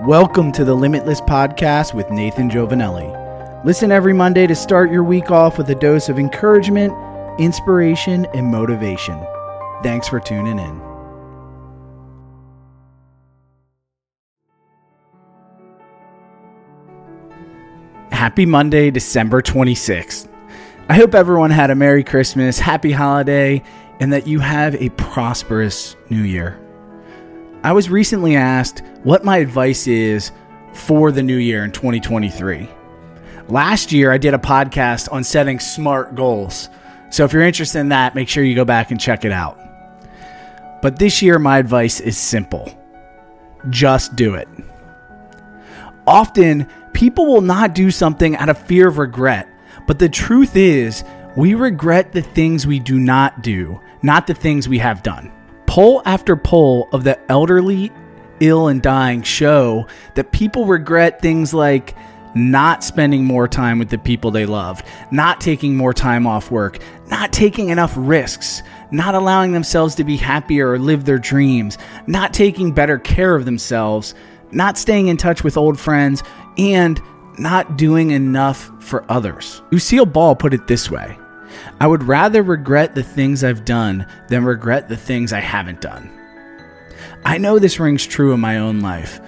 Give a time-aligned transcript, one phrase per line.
[0.00, 3.64] Welcome to the Limitless Podcast with Nathan Giovanelli.
[3.64, 6.92] Listen every Monday to start your week off with a dose of encouragement,
[7.38, 9.24] inspiration, and motivation.
[9.82, 10.80] Thanks for tuning in.
[18.10, 20.26] Happy Monday, December 26th.
[20.88, 23.62] I hope everyone had a Merry Christmas, Happy Holiday,
[24.00, 26.58] and that you have a prosperous New Year.
[27.64, 30.32] I was recently asked what my advice is
[30.72, 32.68] for the new year in 2023.
[33.48, 36.68] Last year, I did a podcast on setting smart goals.
[37.10, 39.60] So if you're interested in that, make sure you go back and check it out.
[40.82, 42.76] But this year, my advice is simple
[43.70, 44.48] just do it.
[46.04, 49.48] Often, people will not do something out of fear of regret,
[49.86, 51.04] but the truth is,
[51.36, 55.30] we regret the things we do not do, not the things we have done.
[55.72, 57.90] Poll after poll of the elderly,
[58.40, 59.86] ill, and dying show
[60.16, 61.96] that people regret things like
[62.34, 66.78] not spending more time with the people they loved, not taking more time off work,
[67.08, 72.34] not taking enough risks, not allowing themselves to be happier or live their dreams, not
[72.34, 74.14] taking better care of themselves,
[74.50, 76.22] not staying in touch with old friends,
[76.58, 77.00] and
[77.38, 79.62] not doing enough for others.
[79.70, 81.16] Lucille Ball put it this way
[81.80, 86.10] I would rather regret the things I've done than regret the things I haven't done.
[87.24, 89.20] I know this rings true in my own life.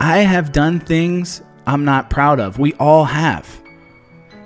[0.00, 2.58] I have done things I'm not proud of.
[2.58, 3.62] We all have.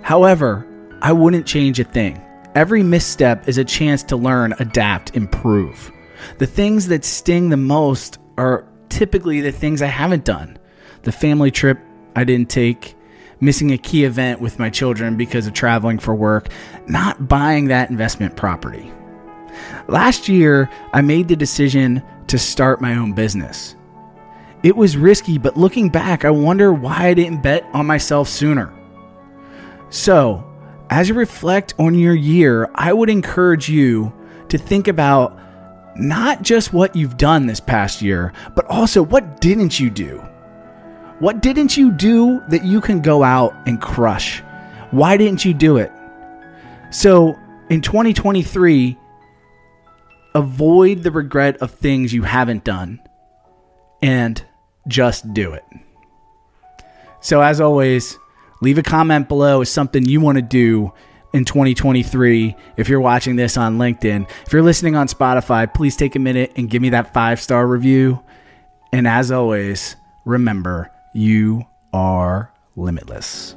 [0.02, 0.66] However,
[1.00, 2.20] I wouldn't change a thing.
[2.54, 5.90] Every misstep is a chance to learn, adapt, improve.
[6.38, 10.58] The things that sting the most are typically the things I haven't done.
[11.02, 11.78] The family trip
[12.16, 12.94] I didn't take,
[13.44, 16.48] missing a key event with my children because of traveling for work,
[16.86, 18.90] not buying that investment property.
[19.86, 23.76] Last year, I made the decision to start my own business.
[24.62, 28.72] It was risky, but looking back, I wonder why I didn't bet on myself sooner.
[29.90, 30.42] So,
[30.90, 34.12] as you reflect on your year, I would encourage you
[34.48, 35.38] to think about
[35.96, 40.24] not just what you've done this past year, but also what didn't you do?
[41.20, 44.40] What didn't you do that you can go out and crush?
[44.90, 45.92] Why didn't you do it?
[46.90, 47.38] So,
[47.70, 48.98] in 2023,
[50.34, 53.00] avoid the regret of things you haven't done
[54.02, 54.44] and
[54.88, 55.64] just do it.
[57.20, 58.18] So, as always,
[58.60, 60.92] leave a comment below is something you want to do
[61.32, 64.28] in 2023 if you're watching this on LinkedIn.
[64.46, 67.66] If you're listening on Spotify, please take a minute and give me that five star
[67.66, 68.20] review.
[68.92, 73.54] And as always, remember, you are limitless.